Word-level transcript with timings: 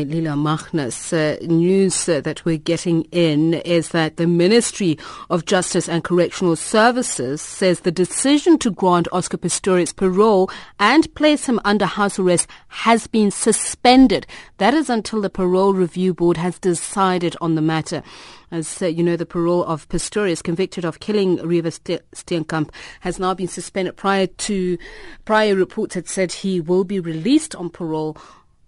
Lila 0.00 0.36
Magnus, 0.36 1.12
uh, 1.12 1.36
news 1.42 2.08
uh, 2.08 2.20
that 2.22 2.44
we're 2.44 2.56
getting 2.56 3.02
in 3.12 3.54
is 3.54 3.90
that 3.90 4.16
the 4.16 4.26
Ministry 4.26 4.98
of 5.28 5.44
Justice 5.44 5.88
and 5.88 6.02
Correctional 6.02 6.56
Services 6.56 7.42
says 7.42 7.80
the 7.80 7.92
decision 7.92 8.58
to 8.58 8.70
grant 8.70 9.06
Oscar 9.12 9.36
Pistorius 9.36 9.94
parole 9.94 10.50
and 10.80 11.14
place 11.14 11.46
him 11.46 11.60
under 11.64 11.84
house 11.84 12.18
arrest 12.18 12.48
has 12.68 13.06
been 13.06 13.30
suspended. 13.30 14.26
That 14.56 14.74
is 14.74 14.88
until 14.88 15.20
the 15.20 15.30
Parole 15.30 15.74
Review 15.74 16.14
Board 16.14 16.38
has 16.38 16.58
decided 16.58 17.36
on 17.40 17.54
the 17.54 17.62
matter. 17.62 18.02
As 18.50 18.82
uh, 18.82 18.86
you 18.86 19.02
know, 19.02 19.16
the 19.16 19.24
parole 19.24 19.64
of 19.64 19.88
Pistorius, 19.88 20.42
convicted 20.42 20.84
of 20.84 21.00
killing 21.00 21.38
Reeva 21.38 22.00
Steenkamp, 22.14 22.70
has 23.00 23.18
now 23.18 23.32
been 23.32 23.48
suspended. 23.48 23.96
Prior 23.96 24.26
to 24.26 24.76
prior 25.24 25.54
reports 25.54 25.94
had 25.94 26.08
said 26.08 26.32
he 26.32 26.60
will 26.60 26.84
be 26.84 27.00
released 27.00 27.54
on 27.54 27.70
parole 27.70 28.16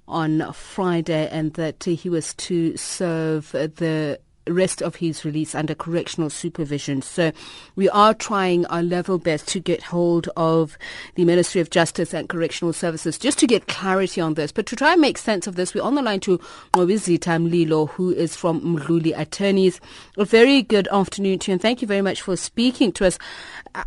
on 0.06 0.52
Friday 0.52 1.28
and 1.30 1.54
that 1.54 1.84
he 1.84 2.08
was 2.08 2.34
to 2.34 2.76
serve 2.76 3.52
the 3.52 4.20
rest 4.46 4.82
of 4.82 4.96
his 4.96 5.24
release 5.24 5.54
under 5.54 5.74
correctional 5.74 6.30
supervision. 6.30 7.02
So 7.02 7.32
we 7.76 7.88
are 7.88 8.14
trying 8.14 8.66
our 8.66 8.82
level 8.82 9.18
best 9.18 9.48
to 9.48 9.60
get 9.60 9.82
hold 9.82 10.28
of 10.36 10.76
the 11.14 11.24
Ministry 11.24 11.60
of 11.60 11.70
Justice 11.70 12.12
and 12.14 12.28
Correctional 12.28 12.72
Services 12.72 13.18
just 13.18 13.38
to 13.38 13.46
get 13.46 13.66
clarity 13.66 14.20
on 14.20 14.34
this. 14.34 14.52
But 14.52 14.66
to 14.66 14.76
try 14.76 14.92
and 14.92 15.00
make 15.00 15.18
sense 15.18 15.46
of 15.46 15.56
this, 15.56 15.74
we're 15.74 15.82
on 15.82 15.94
the 15.94 16.02
line 16.02 16.20
to 16.20 16.38
Nqobizitha 16.72 17.42
Mlilo, 17.42 17.88
who 17.90 18.12
is 18.12 18.36
from 18.36 18.60
Mdluli 18.60 19.18
Attorneys. 19.18 19.80
A 20.16 20.24
very 20.24 20.62
good 20.62 20.88
afternoon 20.92 21.38
to 21.40 21.50
you 21.50 21.54
and 21.54 21.62
thank 21.62 21.82
you 21.82 21.88
very 21.88 22.02
much 22.02 22.22
for 22.22 22.36
speaking 22.36 22.92
to 22.92 23.06
us. 23.06 23.18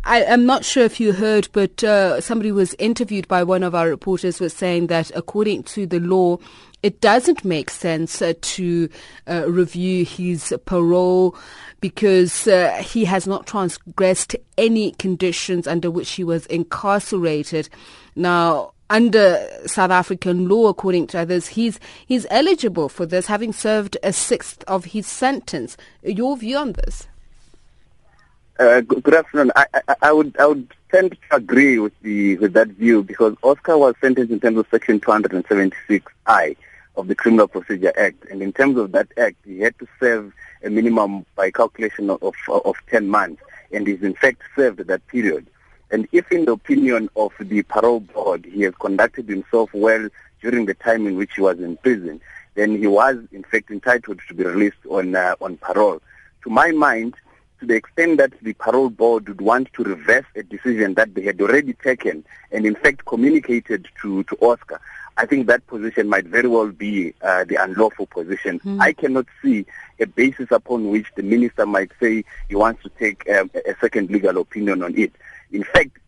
I, 0.04 0.22
am 0.24 0.44
not 0.44 0.64
sure 0.64 0.84
if 0.84 1.00
you 1.00 1.12
heard, 1.12 1.48
but 1.52 1.82
uh, 1.82 2.20
somebody 2.20 2.52
was 2.52 2.74
interviewed 2.78 3.26
by 3.26 3.42
one 3.42 3.62
of 3.62 3.74
our 3.74 3.88
reporters 3.88 4.38
was 4.38 4.52
saying 4.52 4.88
that 4.88 5.10
according 5.14 5.62
to 5.64 5.86
the 5.86 6.00
law, 6.00 6.38
it 6.82 7.00
doesn't 7.00 7.44
make 7.44 7.70
sense 7.70 8.22
uh, 8.22 8.34
to 8.40 8.88
uh, 9.28 9.50
review 9.50 10.04
his 10.04 10.47
parole 10.56 11.36
because 11.80 12.46
uh, 12.46 12.82
he 12.82 13.04
has 13.04 13.26
not 13.26 13.46
transgressed 13.46 14.34
any 14.56 14.92
conditions 14.92 15.66
under 15.66 15.90
which 15.90 16.10
he 16.12 16.24
was 16.24 16.46
incarcerated. 16.46 17.68
Now, 18.16 18.72
under 18.90 19.46
South 19.66 19.90
African 19.90 20.48
law, 20.48 20.68
according 20.68 21.08
to 21.08 21.20
others, 21.20 21.48
he's 21.48 21.78
he's 22.06 22.26
eligible 22.30 22.88
for 22.88 23.04
this, 23.04 23.26
having 23.26 23.52
served 23.52 23.96
a 24.02 24.12
sixth 24.12 24.64
of 24.64 24.86
his 24.86 25.06
sentence. 25.06 25.76
Your 26.02 26.36
view 26.36 26.56
on 26.56 26.72
this? 26.72 27.06
Uh, 28.58 28.80
good 28.80 29.14
afternoon. 29.14 29.52
I, 29.54 29.66
I, 29.74 29.94
I, 30.02 30.12
would 30.12 30.36
I 30.38 30.46
would 30.46 30.74
tend 30.90 31.12
to 31.12 31.36
agree 31.36 31.78
with 31.78 31.92
the 32.02 32.38
with 32.38 32.54
that 32.54 32.68
view 32.68 33.02
because 33.02 33.36
Oscar 33.42 33.78
was 33.78 33.94
sentenced 34.00 34.32
in 34.32 34.40
terms 34.40 34.58
of 34.58 34.66
Section 34.70 34.98
276I 35.00 36.56
of 36.98 37.06
the 37.06 37.14
Criminal 37.14 37.46
Procedure 37.46 37.92
Act, 37.96 38.24
and 38.28 38.42
in 38.42 38.52
terms 38.52 38.76
of 38.76 38.92
that 38.92 39.08
act, 39.16 39.36
he 39.46 39.60
had 39.60 39.78
to 39.78 39.86
serve 40.00 40.32
a 40.64 40.68
minimum 40.68 41.24
by 41.36 41.50
calculation 41.50 42.10
of 42.10 42.22
of, 42.22 42.34
of 42.48 42.74
10 42.88 43.08
months, 43.08 43.40
and 43.72 43.86
he's 43.86 44.02
in 44.02 44.14
fact 44.14 44.42
served 44.56 44.80
that 44.80 45.06
period. 45.06 45.46
And 45.90 46.08
if, 46.12 46.30
in 46.32 46.44
the 46.44 46.52
opinion 46.52 47.08
of 47.16 47.32
the 47.40 47.62
parole 47.62 48.00
board, 48.00 48.44
he 48.44 48.62
has 48.62 48.74
conducted 48.74 49.28
himself 49.28 49.70
well 49.72 50.08
during 50.42 50.66
the 50.66 50.74
time 50.74 51.06
in 51.06 51.16
which 51.16 51.30
he 51.36 51.40
was 51.40 51.60
in 51.60 51.76
prison, 51.78 52.20
then 52.56 52.76
he 52.76 52.88
was 52.88 53.16
in 53.30 53.44
fact 53.44 53.70
entitled 53.70 54.20
to 54.26 54.34
be 54.34 54.42
released 54.42 54.84
on 54.90 55.14
uh, 55.14 55.36
on 55.40 55.56
parole. 55.58 56.02
To 56.42 56.50
my 56.50 56.72
mind 56.72 57.14
to 57.60 57.66
the 57.66 57.74
extent 57.74 58.18
that 58.18 58.32
the 58.42 58.52
parole 58.54 58.90
board 58.90 59.28
would 59.28 59.40
want 59.40 59.72
to 59.72 59.82
reverse 59.82 60.24
a 60.36 60.42
decision 60.42 60.94
that 60.94 61.14
they 61.14 61.22
had 61.22 61.40
already 61.40 61.72
taken 61.72 62.24
and 62.52 62.64
in 62.64 62.74
fact 62.74 63.04
communicated 63.04 63.88
to, 64.00 64.22
to 64.24 64.36
Oscar, 64.36 64.80
I 65.18 65.26
think 65.26 65.48
that 65.48 65.66
position 65.66 66.08
might 66.08 66.26
very 66.26 66.46
well 66.46 66.68
be 66.68 67.12
uh, 67.22 67.42
the 67.42 67.56
unlawful 67.56 68.06
position. 68.06 68.60
Mm. 68.60 68.80
I 68.80 68.92
cannot 68.92 69.26
see 69.42 69.66
a 69.98 70.06
basis 70.06 70.46
upon 70.52 70.90
which 70.90 71.08
the 71.16 71.24
minister 71.24 71.66
might 71.66 71.90
say 72.00 72.24
he 72.48 72.54
wants 72.54 72.84
to 72.84 72.88
take 72.90 73.28
um, 73.28 73.50
a 73.54 73.74
second 73.80 74.10
legal 74.10 74.38
opinion 74.38 74.84
on 74.84 74.96
it. 74.96 75.12
In 75.50 75.64
fact, 75.64 75.98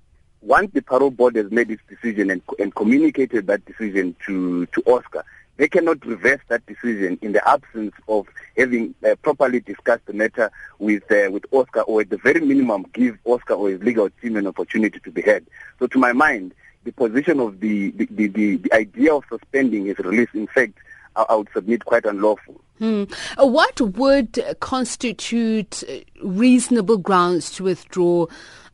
once 0.43 0.70
the 0.72 0.81
parole 0.81 1.10
board 1.10 1.34
has 1.34 1.50
made 1.50 1.72
its 1.72 1.82
decision 1.88 2.31
and, 2.31 2.41
and 2.60 2.72
communicated 2.72 3.49
that 3.49 3.65
decision 3.66 4.15
to, 4.26 4.66
to 4.66 4.82
Oscar, 4.87 5.25
they 5.56 5.69
cannot 5.69 6.06
reverse 6.06 6.41
that 6.47 6.65
decision 6.66 7.19
in 7.20 7.32
the 7.32 7.47
absence 7.47 7.93
of 8.09 8.28
having 8.56 8.94
uh, 9.04 9.16
properly 9.16 9.59
discussed 9.59 10.06
the 10.06 10.12
matter 10.12 10.53
with 10.78 11.03
uh, 11.10 11.31
with 11.31 11.44
Oscar, 11.50 11.81
or 11.81 12.00
at 12.00 12.10
the 12.10 12.16
very 12.16 12.41
minimum, 12.41 12.87
give 12.94 13.19
Oscar 13.25 13.54
or 13.54 13.70
his 13.70 13.82
legal 13.82 14.09
team 14.22 14.37
an 14.37 14.47
opportunity 14.47 15.00
to 15.00 15.10
be 15.10 15.20
heard. 15.20 15.44
So, 15.78 15.87
to 15.88 15.99
my 15.99 16.12
mind, 16.15 16.54
the 16.84 16.92
position 16.92 17.41
of 17.41 17.60
the 17.60 17.91
the, 17.92 18.06
the, 18.10 18.28
the, 18.28 18.56
the 18.56 18.72
idea 18.72 19.14
of 19.14 19.24
suspending 19.28 19.86
his 19.86 19.98
release, 19.98 20.28
in 20.34 20.46
fact, 20.46 20.78
I, 21.16 21.24
I 21.28 21.34
would 21.36 21.48
submit 21.52 21.84
quite 21.84 22.04
unlawful. 22.04 22.60
Hmm. 22.78 23.04
Uh, 23.36 23.46
what 23.46 23.80
would 23.80 24.38
constitute 24.60 25.84
uh, 25.88 25.98
reasonable 26.22 26.96
grounds 26.96 27.50
to 27.52 27.64
withdraw 27.64 28.26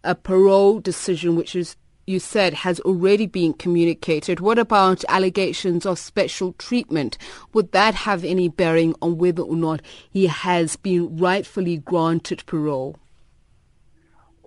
a 0.05 0.15
parole 0.15 0.78
decision, 0.78 1.34
which 1.34 1.56
is 1.56 1.77
you 2.06 2.21
said 2.21 2.55
has 2.55 2.78
already 2.81 3.27
been 3.27 3.53
communicated. 3.53 4.39
What 4.39 4.61
about 4.61 5.05
allegations 5.09 5.84
of 5.84 5.99
special 5.99 6.53
treatment? 6.53 7.19
Would 7.53 7.72
that 7.72 7.95
have 7.95 8.25
any 8.25 8.49
bearing 8.49 8.95
on 9.03 9.19
whether 9.19 9.43
or 9.43 9.56
not 9.56 9.83
he 10.09 10.28
has 10.28 10.77
been 10.77 11.16
rightfully 11.16 11.78
granted 11.78 12.45
parole? 12.47 12.97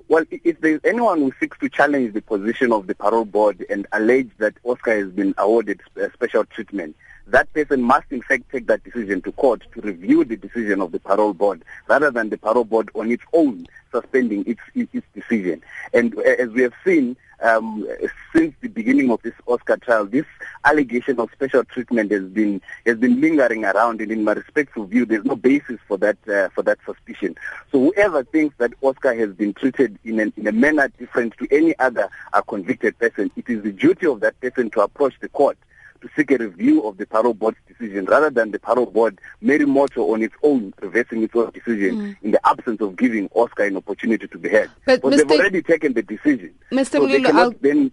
Well, 0.09 0.25
if 0.31 0.59
there's 0.59 0.81
anyone 0.83 1.19
who 1.19 1.31
seeks 1.39 1.59
to 1.59 1.69
challenge 1.69 2.15
the 2.15 2.21
position 2.23 2.73
of 2.73 2.87
the 2.87 2.95
parole 2.95 3.25
board 3.25 3.63
and 3.69 3.85
allege 3.91 4.31
that 4.39 4.55
Oscar 4.63 4.97
has 4.97 5.11
been 5.11 5.35
awarded 5.37 5.81
uh, 6.01 6.07
special 6.15 6.45
treatment, 6.45 6.95
that 7.27 7.53
person 7.53 7.83
must 7.83 8.07
in 8.09 8.23
fact 8.23 8.49
take 8.51 8.65
that 8.65 8.83
decision 8.83 9.21
to 9.21 9.31
court 9.33 9.61
to 9.71 9.81
review 9.81 10.25
the 10.25 10.35
decision 10.35 10.81
of 10.81 10.91
the 10.93 10.99
parole 10.99 11.35
board 11.35 11.63
rather 11.87 12.09
than 12.09 12.31
the 12.31 12.39
parole 12.39 12.63
board 12.63 12.89
on 12.95 13.11
its 13.11 13.21
own 13.33 13.67
suspending 13.91 14.43
its, 14.47 14.61
its 14.73 15.05
decision. 15.13 15.61
And 15.93 16.17
uh, 16.17 16.21
as 16.21 16.49
we 16.49 16.63
have 16.63 16.73
seen, 16.83 17.15
um, 17.41 17.87
since 18.35 18.53
the 18.61 18.67
beginning 18.67 19.11
of 19.11 19.21
this 19.21 19.33
Oscar 19.47 19.77
trial, 19.77 20.05
this 20.05 20.25
allegation 20.65 21.19
of 21.19 21.31
special 21.31 21.63
treatment 21.63 22.11
has 22.11 22.23
been 22.23 22.61
has 22.85 22.97
been 22.97 23.21
lingering 23.21 23.65
around, 23.65 24.01
and 24.01 24.11
in 24.11 24.23
my 24.23 24.33
respectful 24.33 24.85
view, 24.85 25.05
there's 25.05 25.25
no 25.25 25.35
basis 25.35 25.79
for 25.87 25.97
that 25.97 26.17
uh, 26.27 26.49
for 26.49 26.61
that 26.63 26.79
suspicion. 26.85 27.35
So 27.71 27.79
whoever 27.79 28.23
thinks 28.23 28.55
that 28.57 28.73
Oscar 28.81 29.15
has 29.15 29.33
been 29.33 29.53
treated 29.53 29.97
in, 30.03 30.19
in 30.19 30.47
a 30.47 30.51
manner 30.51 30.87
different 30.87 31.37
to 31.37 31.47
any 31.51 31.77
other 31.79 32.09
uh, 32.33 32.41
convicted 32.41 32.97
person, 32.99 33.31
it 33.35 33.49
is 33.49 33.63
the 33.63 33.71
duty 33.71 34.05
of 34.05 34.19
that 34.21 34.39
person 34.41 34.69
to 34.71 34.81
approach 34.81 35.13
the 35.21 35.29
court 35.29 35.57
to 36.01 36.09
seek 36.15 36.31
a 36.31 36.37
review 36.37 36.83
of 36.83 36.97
the 36.97 37.05
parole 37.05 37.33
board's 37.33 37.57
decision 37.67 38.05
rather 38.05 38.29
than 38.29 38.51
the 38.51 38.59
parole 38.59 38.85
board 38.85 39.19
mero 39.41 39.65
motu 39.65 40.01
on 40.01 40.21
its 40.21 40.35
own 40.43 40.73
reversing 40.81 41.23
its 41.23 41.35
own 41.35 41.51
decision 41.51 41.97
mm. 41.97 42.17
in 42.21 42.31
the 42.31 42.47
absence 42.47 42.81
of 42.81 42.95
giving 42.95 43.29
Oscar 43.33 43.63
an 43.63 43.77
opportunity 43.77 44.27
to 44.27 44.37
be 44.37 44.49
heard. 44.49 44.69
But 44.85 45.01
Mr. 45.01 45.27
they've 45.27 45.39
already 45.39 45.61
taken 45.61 45.93
the 45.93 46.01
decision. 46.01 46.53
Mr. 46.71 46.91
So 46.91 47.07
Mlilo, 47.07 47.31
I'll, 47.31 47.51
then 47.61 47.91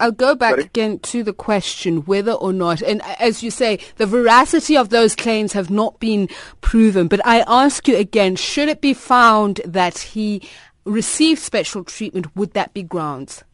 I'll 0.00 0.12
go 0.12 0.34
back 0.34 0.52
Sorry? 0.52 0.64
again 0.64 0.98
to 0.98 1.22
the 1.22 1.32
question 1.32 1.98
whether 1.98 2.32
or 2.32 2.52
not, 2.52 2.82
and 2.82 3.02
as 3.20 3.42
you 3.42 3.50
say, 3.50 3.78
the 3.96 4.06
veracity 4.06 4.76
of 4.76 4.88
those 4.88 5.14
claims 5.14 5.52
have 5.52 5.70
not 5.70 6.00
been 6.00 6.28
proven. 6.60 7.08
But 7.08 7.24
I 7.26 7.44
ask 7.46 7.86
you 7.86 7.96
again, 7.96 8.36
should 8.36 8.68
it 8.68 8.80
be 8.80 8.94
found 8.94 9.60
that 9.64 9.98
he 9.98 10.42
received 10.84 11.40
special 11.40 11.84
treatment, 11.84 12.34
would 12.36 12.54
that 12.54 12.74
be 12.74 12.82
grounds? 12.82 13.44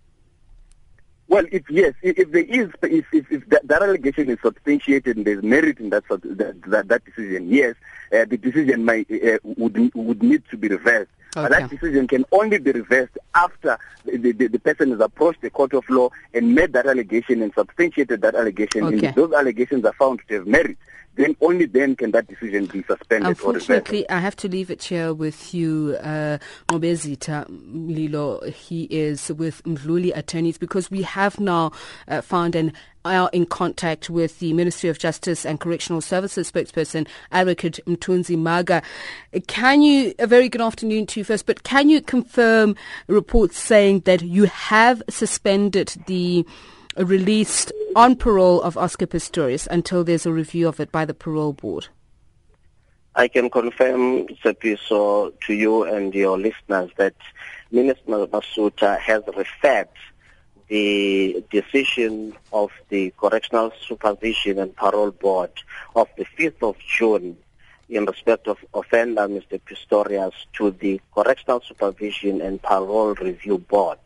Well, 1.28 1.44
if 1.52 1.68
yes, 1.68 1.92
if, 2.02 2.32
there 2.32 2.42
is, 2.42 2.70
if, 2.82 3.04
if, 3.12 3.30
if 3.30 3.48
that, 3.50 3.68
that, 3.68 3.82
allegation 3.82 4.30
is 4.30 4.38
substantiated 4.42 5.18
and 5.18 5.26
there's 5.26 5.42
merit 5.42 5.78
in 5.78 5.90
that 5.90 6.04
that, 6.08 6.88
that, 6.88 7.04
decision, 7.04 7.50
yes, 7.50 7.74
uh, 8.14 8.24
the 8.24 8.38
decision 8.38 8.86
might 8.86 9.10
uh, 9.10 9.38
would 9.42 9.94
would 9.94 10.22
need 10.22 10.42
to 10.50 10.56
be 10.56 10.68
reversed. 10.68 11.10
Okay. 11.36 11.46
But 11.46 11.50
that 11.50 11.70
decision 11.70 12.08
can 12.08 12.24
only 12.32 12.58
be 12.58 12.72
reversed 12.72 13.18
after 13.34 13.78
the, 14.06 14.32
the, 14.32 14.46
the, 14.48 14.58
person 14.58 14.90
has 14.92 15.00
approached 15.00 15.42
the 15.42 15.50
court 15.50 15.74
of 15.74 15.84
law 15.90 16.08
and 16.32 16.54
made 16.54 16.72
that 16.72 16.86
allegation 16.86 17.42
and 17.42 17.52
substantiated 17.52 18.22
that 18.22 18.34
allegation. 18.34 18.84
Okay. 18.84 18.94
And 18.94 19.04
if 19.04 19.14
those 19.14 19.32
allegations 19.34 19.84
are 19.84 19.92
found 19.92 20.20
to 20.28 20.34
have 20.34 20.46
merit, 20.46 20.78
then 21.18 21.36
only 21.40 21.66
then 21.66 21.96
can 21.96 22.12
that 22.12 22.28
decision 22.28 22.66
be 22.66 22.82
suspended 22.84 23.28
Unfortunately, 23.28 24.08
I 24.08 24.20
have 24.20 24.36
to 24.36 24.48
leave 24.48 24.70
it 24.70 24.84
here 24.84 25.12
with 25.12 25.52
you, 25.52 25.96
uh, 26.00 26.38
Mlilo. 26.68 28.48
He 28.52 28.84
is 28.84 29.30
with 29.32 29.62
Mdluli 29.64 30.16
Attorneys 30.16 30.58
because 30.58 30.90
we 30.90 31.02
have 31.02 31.40
now 31.40 31.72
uh, 32.06 32.20
found 32.20 32.54
and 32.54 32.72
are 33.04 33.30
in 33.32 33.46
contact 33.46 34.08
with 34.10 34.38
the 34.38 34.52
Ministry 34.52 34.88
of 34.90 34.98
Justice 34.98 35.44
and 35.44 35.58
Correctional 35.58 36.00
Services 36.00 36.50
spokesperson, 36.50 37.08
Advocate 37.32 37.80
Mthunzi 37.86 38.36
Mhaga. 38.36 38.82
Can 39.46 39.82
you, 39.82 40.14
a 40.18 40.26
very 40.26 40.48
good 40.48 40.60
afternoon 40.60 41.06
to 41.06 41.20
you 41.20 41.24
first, 41.24 41.46
but 41.46 41.62
can 41.64 41.88
you 41.88 42.00
confirm 42.00 42.76
reports 43.06 43.58
saying 43.58 44.00
that 44.00 44.22
you 44.22 44.44
have 44.44 45.02
suspended 45.08 45.94
the 46.06 46.46
released 46.96 47.72
on 47.98 48.14
parole 48.14 48.62
of 48.62 48.76
Oscar 48.76 49.08
Pistorius 49.08 49.66
until 49.66 50.04
there's 50.04 50.24
a 50.24 50.32
review 50.32 50.68
of 50.68 50.78
it 50.78 50.92
by 50.92 51.04
the 51.04 51.12
parole 51.12 51.52
board? 51.52 51.88
I 53.16 53.26
can 53.26 53.50
confirm, 53.50 54.28
Sepiso, 54.40 55.32
to 55.40 55.52
you 55.52 55.82
and 55.82 56.14
your 56.14 56.38
listeners 56.38 56.92
that 56.96 57.16
Minister 57.72 58.28
Masutha 58.28 59.00
has 59.00 59.24
referred 59.36 59.88
the 60.68 61.44
decision 61.50 62.34
of 62.52 62.70
the 62.88 63.12
Correctional 63.18 63.72
Supervision 63.84 64.60
and 64.60 64.76
Parole 64.76 65.10
Board 65.10 65.50
of 65.96 66.06
the 66.16 66.24
5th 66.38 66.62
of 66.62 66.76
June 66.78 67.36
in 67.88 68.04
respect 68.04 68.46
of 68.48 68.58
offender 68.74 69.22
Mr. 69.28 69.60
Pistorius 69.60 70.32
to 70.54 70.70
the 70.72 71.00
Correctional 71.14 71.60
Supervision 71.60 72.40
and 72.40 72.60
Parole 72.62 73.14
Review 73.14 73.58
Board. 73.58 73.98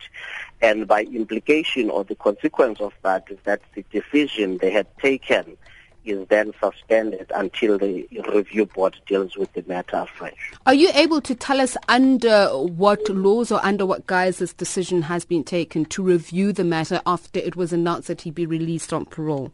And 0.61 0.87
by 0.87 1.03
implication 1.05 1.91
or 1.91 2.05
the 2.05 2.15
consequence 2.15 2.81
of 2.81 2.93
that 3.03 3.25
is 3.31 3.39
that 3.45 3.61
the 3.75 3.85
decision 3.91 4.59
they 4.59 4.71
had 4.71 4.87
taken 4.99 5.57
is 6.05 6.27
then 6.29 6.53
suspended 6.61 7.31
until 7.35 7.79
the 7.79 8.09
review 8.33 8.67
board 8.67 8.97
deals 9.07 9.37
with 9.37 9.53
the 9.53 9.65
matter 9.67 9.99
afresh. 9.99 10.53
Are 10.67 10.75
you 10.75 10.91
able 10.95 11.21
to 11.21 11.35
tell 11.35 11.61
us 11.61 11.77
under 11.89 12.49
what 12.49 13.09
laws 13.09 13.53
or 13.53 13.65
under 13.65 13.87
what 13.87 14.07
guise 14.07 14.39
this 14.39 14.53
decision 14.53 15.03
has 15.03 15.25
been 15.25 15.45
taken 15.45 15.85
to 15.87 16.03
review 16.03 16.53
the 16.53 16.65
matter 16.65 17.01
after 17.07 17.39
it 17.39 17.57
was 17.57 17.73
announced 17.73 18.09
that 18.09 18.23
he 18.23 18.31
be 18.31 18.47
released 18.47 18.93
on 18.93 19.05
parole? 19.05 19.53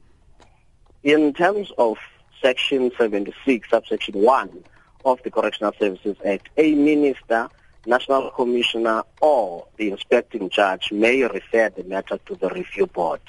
In 1.02 1.32
terms 1.34 1.70
of 1.76 1.98
Section 2.42 2.90
76, 2.96 3.68
subsection 3.68 4.14
1 4.14 4.64
of 5.04 5.22
the 5.22 5.30
Correctional 5.30 5.72
Services 5.78 6.16
Act, 6.24 6.48
a 6.56 6.74
minister, 6.74 7.48
national 7.86 8.30
commissioner, 8.30 9.02
or 9.20 9.66
the 9.76 9.90
inspecting 9.90 10.48
judge 10.50 10.92
may 10.92 11.22
refer 11.22 11.70
the 11.70 11.84
matter 11.84 12.18
to 12.26 12.34
the 12.36 12.48
review 12.50 12.86
board 12.86 13.20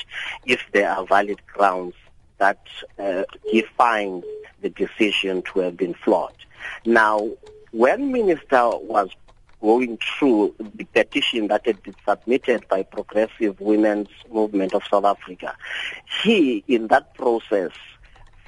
if 0.46 0.62
there 0.72 0.90
are 0.90 1.06
valid 1.06 1.40
grounds 1.48 1.96
that 2.38 2.60
uh, 2.98 3.24
he 3.46 3.62
finds 3.78 4.26
the 4.62 4.70
decision 4.70 5.42
to 5.44 5.60
have 5.60 5.78
been 5.78 5.94
flawed. 5.94 6.34
Now, 6.86 7.30
when 7.72 8.12
Minister 8.12 8.70
was 8.70 9.10
going 9.62 9.98
through 9.98 10.56
the 10.76 10.86
petition 10.86 11.48
that 11.48 11.66
had 11.66 11.82
been 11.84 11.96
submitted 12.08 12.68
by 12.70 12.84
Progressive 12.84 13.60
Women's 13.60 14.10
Movement 14.32 14.74
of 14.74 14.84
South 14.90 15.06
Africa, 15.06 15.56
he, 16.24 16.64
in 16.68 16.88
that 16.88 17.14
process, 17.16 17.72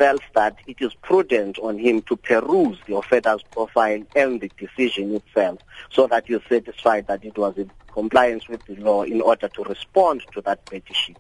felt 0.02 0.24
that 0.34 0.58
it 0.66 0.78
is 0.82 0.96
prudent 0.96 1.60
on 1.60 1.78
him 1.78 2.02
to 2.02 2.16
peruse 2.16 2.80
the 2.88 2.96
offender's 2.96 3.44
profile 3.54 4.02
and 4.16 4.42
the 4.42 4.52
decision 4.58 5.14
itself 5.14 5.60
so 5.92 6.08
that 6.08 6.28
you're 6.28 6.42
satisfied 6.50 7.06
that 7.06 7.24
it 7.24 7.38
was 7.38 7.56
in 7.56 7.70
compliance 7.94 8.50
with 8.50 8.66
the 8.66 8.76
law 8.78 9.04
in 9.04 9.22
order 9.22 9.48
to 9.48 9.64
respond 9.66 10.24
to 10.34 10.42
that 10.42 10.68
petition. 10.70 11.16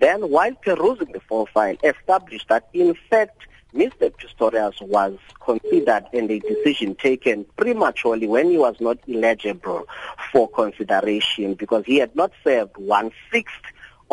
Then 0.00 0.30
while 0.30 0.52
perusing 0.56 1.12
the 1.12 1.20
profile, 1.20 1.76
established 1.84 2.48
that 2.48 2.66
in 2.72 2.96
fact 3.08 3.46
Mr. 3.72 4.12
Pistorius 4.12 4.80
was 4.82 5.16
considered 5.44 6.04
and 6.12 6.28
a 6.28 6.40
decision 6.40 6.96
taken 6.96 7.46
prematurely 7.56 8.26
when 8.26 8.50
he 8.50 8.58
was 8.58 8.74
not 8.80 8.98
eligible 9.08 9.84
for 10.32 10.48
consideration 10.48 11.54
because 11.54 11.84
he 11.86 11.98
had 11.98 12.16
not 12.16 12.32
served 12.42 12.76
one-sixth 12.78 13.62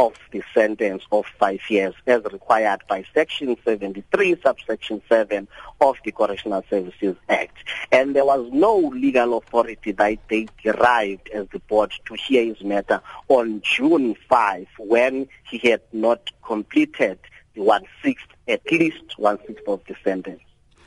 of 0.02 0.14
the 0.32 0.42
sentence 0.52 1.04
of 1.12 1.26
five 1.38 1.60
years 1.70 1.94
as 2.08 2.24
required 2.24 2.82
by 2.90 3.06
Section 3.14 3.56
73, 3.64 4.36
subsection 4.44 5.00
7 5.08 5.48
of 5.80 5.96
the 6.04 6.12
Correctional 6.12 6.64
Services 6.72 7.16
Act. 7.30 7.56
And 7.92 8.16
there 8.16 8.26
was 8.26 8.50
no 8.52 8.78
legal 8.78 9.38
authority 9.38 9.92
that 9.92 10.18
they 10.28 10.48
derived 10.64 11.30
as 11.30 11.48
the 11.54 11.60
board 11.60 11.94
to 12.06 12.16
hear 12.16 12.44
his 12.44 12.64
matter 12.64 13.00
on 13.28 13.62
June 13.62 14.16
5 14.28 14.68
when 14.80 15.28
he 15.48 15.70
had 15.70 15.82
not 15.94 16.32
completed 16.44 17.20
the 17.54 17.62
one-sixth, 17.62 18.26
at 18.48 18.62
least 18.72 19.20
one-sixth 19.20 19.68
of 19.68 19.82
the 19.88 19.96
sentence. 20.04 20.42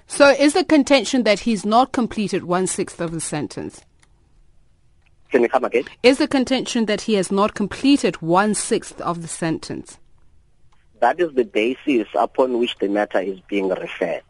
So 0.08 0.31
is 0.31 0.55
the 0.55 0.64
contention 0.64 1.22
that 1.22 1.40
he's 1.40 1.64
not 1.64 1.93
completed 1.93 2.44
one-sixth 2.44 3.00
of 3.00 3.12
the 3.12 3.20
sentence? 3.20 3.81
Can 5.34 5.42
you 5.42 5.48
come 5.48 5.64
again? 5.64 5.82
Is 6.04 6.19
the 6.19 6.28
contention 6.28 6.86
that 6.86 7.00
he 7.00 7.14
has 7.14 7.32
not 7.32 7.54
completed 7.54 8.22
one-sixth 8.22 9.00
of 9.00 9.20
the 9.20 9.26
sentence? 9.26 9.98
That 11.00 11.19
is 11.19 11.34
the 11.34 11.42
basis 11.42 12.06
upon 12.14 12.60
which 12.60 12.78
the 12.78 12.88
matter 12.88 13.19
is 13.19 13.40
being 13.48 13.69
referred. 13.69 14.22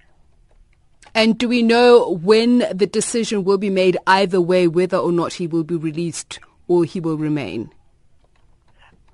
And 1.14 1.36
do 1.36 1.46
we 1.46 1.62
know 1.62 2.18
when 2.22 2.60
the 2.72 2.86
decision 2.86 3.44
will 3.44 3.58
be 3.58 3.68
made 3.68 3.98
either 4.06 4.40
way, 4.40 4.66
whether 4.66 4.96
or 4.96 5.12
not 5.12 5.34
he 5.34 5.46
will 5.46 5.62
be 5.62 5.76
released 5.76 6.38
or 6.68 6.84
he 6.84 7.00
will 7.00 7.18
remain? 7.18 7.70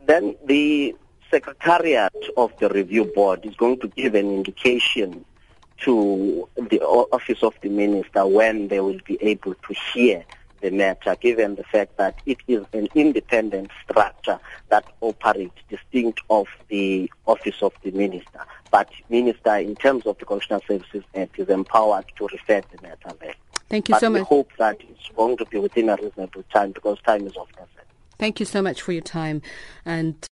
Then 0.06 0.36
the 0.46 0.94
Secretariat 1.28 2.14
of 2.36 2.56
the 2.60 2.68
Review 2.68 3.06
Board 3.06 3.44
is 3.44 3.56
going 3.56 3.80
to 3.80 3.88
give 3.88 4.14
an 4.14 4.32
indication 4.32 5.24
to 5.78 6.48
the 6.56 6.80
Office 6.82 7.42
of 7.42 7.54
the 7.62 7.68
Minister 7.68 8.28
when 8.28 8.68
they 8.68 8.78
will 8.78 9.00
be 9.04 9.18
able 9.20 9.54
to 9.54 9.74
hear 9.92 10.24
the 10.60 10.70
matter, 10.70 11.16
given 11.20 11.54
the 11.56 11.64
fact 11.64 11.96
that 11.96 12.20
it 12.26 12.38
is 12.46 12.64
an 12.72 12.88
independent 12.94 13.70
structure 13.84 14.38
that 14.68 14.84
operates 15.00 15.54
distinct 15.68 16.20
of 16.30 16.46
the 16.68 17.10
office 17.26 17.62
of 17.62 17.72
the 17.82 17.90
minister. 17.92 18.40
But 18.70 18.90
minister, 19.08 19.56
in 19.56 19.74
terms 19.76 20.06
of 20.06 20.18
the 20.18 20.24
Constitutional 20.24 20.62
Services 20.66 21.04
Act, 21.14 21.38
is 21.38 21.48
empowered 21.48 22.06
to 22.16 22.26
refer 22.28 22.62
the 22.72 22.82
matter 22.82 23.16
there. 23.20 23.34
Thank 23.68 23.88
you 23.88 23.94
but 23.94 24.00
so 24.00 24.10
we 24.10 24.18
much. 24.18 24.28
hope 24.28 24.50
that 24.58 24.80
it's 24.80 25.08
going 25.16 25.36
to 25.36 25.44
be 25.46 25.58
within 25.58 25.88
a 25.88 25.96
reasonable 25.96 26.44
time 26.52 26.72
because 26.72 26.98
time 27.00 27.26
is 27.26 27.36
of 27.36 27.48
the 27.52 27.62
essence. 27.62 27.70
Thank 28.18 28.38
you 28.38 28.46
so 28.46 28.60
much 28.60 28.82
for 28.82 28.92
your 28.92 29.02
time 29.02 29.40
and 29.86 30.28